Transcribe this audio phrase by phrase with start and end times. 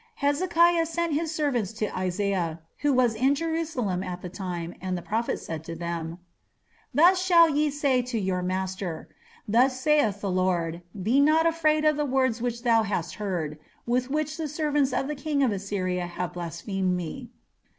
[0.25, 5.03] "Hezekiah sent his servants to Isaiah, who was in Jerusalem at the time, and the
[5.03, 6.17] prophet said to them:
[6.91, 9.09] Thus shall ye say to your master.
[9.47, 14.09] Thus saith the Lord, Be not afraid of the words which thou hast heard, with
[14.09, 17.29] which the servants of the king of Assyria have blasphemed me.